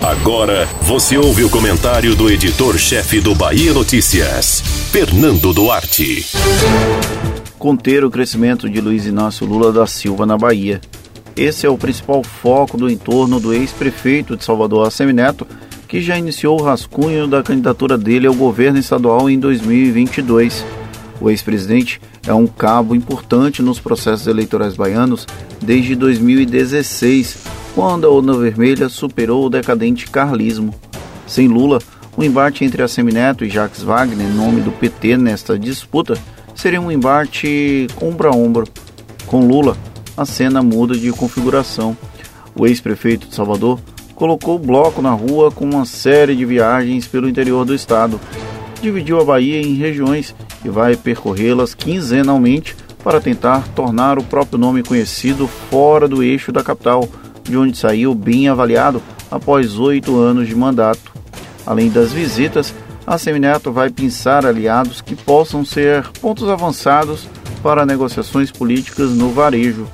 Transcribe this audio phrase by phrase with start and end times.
[0.00, 6.26] Agora você ouve o comentário do editor-chefe do Bahia Notícias, Fernando Duarte.
[7.58, 10.80] Conter o crescimento de Luiz Inácio Lula da Silva na Bahia.
[11.36, 15.46] Esse é o principal foco do entorno do ex-prefeito de Salvador, Assemineto,
[15.86, 20.64] que já iniciou o rascunho da candidatura dele ao governo estadual em 2022.
[21.20, 25.26] O ex-presidente é um cabo importante nos processos eleitorais baianos
[25.60, 27.36] desde 2016,
[27.74, 30.74] quando a Onda Vermelha superou o decadente carlismo.
[31.26, 31.78] Sem Lula,
[32.16, 36.14] o embate entre a Semineto e Jacques Wagner, nome do PT nesta disputa,
[36.54, 38.66] seria um embate ombro a ombro.
[39.26, 39.76] Com Lula,
[40.16, 41.96] a cena muda de configuração.
[42.54, 43.78] O ex-prefeito de Salvador
[44.14, 48.20] colocou o bloco na rua com uma série de viagens pelo interior do estado.
[48.82, 50.34] Dividiu a Bahia em regiões
[50.64, 56.62] e vai percorrê-las quinzenalmente para tentar tornar o próprio nome conhecido fora do eixo da
[56.62, 57.08] capital,
[57.50, 61.12] de onde saiu bem avaliado após oito anos de mandato.
[61.66, 62.72] Além das visitas,
[63.06, 67.26] a Semineto vai pensar aliados que possam ser pontos avançados
[67.62, 69.86] para negociações políticas no varejo.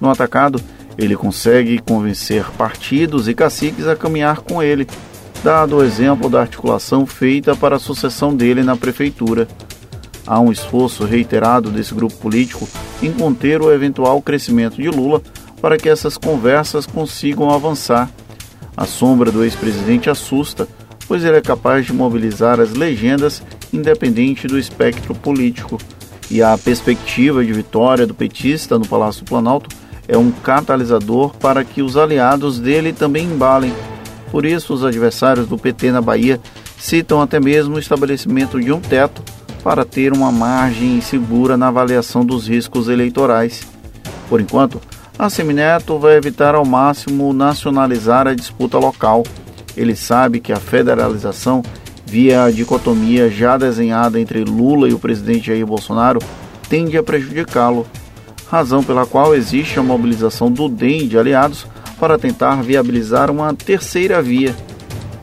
[0.00, 0.60] No atacado,
[0.98, 4.86] ele consegue convencer partidos e caciques a caminhar com ele,
[5.42, 9.48] dado o exemplo da articulação feita para a sucessão dele na prefeitura.
[10.26, 12.68] Há um esforço reiterado desse grupo político
[13.02, 15.20] em conter o eventual crescimento de Lula
[15.64, 18.10] para que essas conversas consigam avançar.
[18.76, 20.68] A sombra do ex-presidente assusta,
[21.08, 25.80] pois ele é capaz de mobilizar as legendas independente do espectro político.
[26.30, 29.74] E a perspectiva de vitória do petista no Palácio Planalto
[30.06, 33.72] é um catalisador para que os aliados dele também embalem.
[34.30, 36.38] Por isso, os adversários do PT na Bahia
[36.76, 39.22] citam até mesmo o estabelecimento de um teto
[39.62, 43.62] para ter uma margem segura na avaliação dos riscos eleitorais.
[44.28, 44.78] Por enquanto,
[45.18, 49.22] a Semineto vai evitar ao máximo nacionalizar a disputa local.
[49.76, 51.62] Ele sabe que a federalização,
[52.04, 56.20] via a dicotomia já desenhada entre Lula e o presidente Jair Bolsonaro,
[56.68, 57.86] tende a prejudicá-lo
[58.48, 61.66] razão pela qual existe a mobilização do DEM de aliados
[61.98, 64.54] para tentar viabilizar uma terceira via.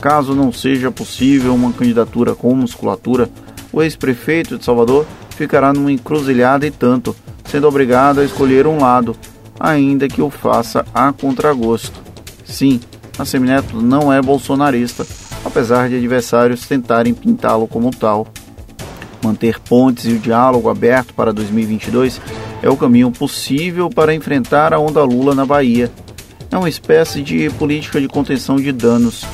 [0.00, 3.28] Caso não seja possível uma candidatura com musculatura,
[3.72, 7.14] o ex-prefeito de Salvador ficará numa encruzilhada e tanto,
[7.44, 9.14] sendo obrigado a escolher um lado,
[9.60, 12.00] ainda que o faça a contragosto.
[12.42, 12.80] Sim,
[13.18, 15.06] a Semineto não é bolsonarista,
[15.44, 18.26] apesar de adversários tentarem pintá-lo como tal.
[19.22, 22.18] Manter pontes e o diálogo aberto para 2022
[22.62, 25.90] é o caminho possível para enfrentar a onda Lula na Bahia.
[26.50, 29.24] É uma espécie de política de contenção de danos.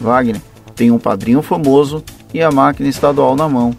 [0.00, 0.40] Wagner
[0.74, 2.02] tem um padrinho famoso
[2.32, 3.76] e a máquina estadual na mão.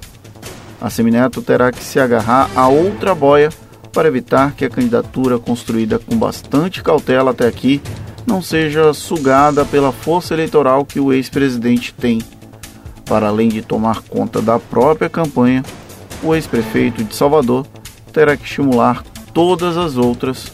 [0.79, 3.49] A Semineto terá que se agarrar a outra boia
[3.95, 7.81] para evitar que a candidatura construída com bastante cautela até aqui
[8.28, 12.22] não seja sugada pela força eleitoral que o ex-presidente tem.
[13.05, 15.63] Para além de tomar conta da própria campanha,
[16.22, 17.66] o ex-prefeito de Salvador
[18.11, 19.01] terá que estimular
[19.34, 20.51] todas as outras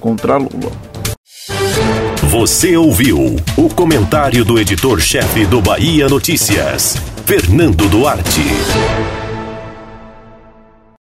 [0.00, 0.72] contra Lula.
[2.30, 6.96] Você ouviu o comentário do editor-chefe do Bahia Notícias,
[7.26, 9.19] Fernando Duarte.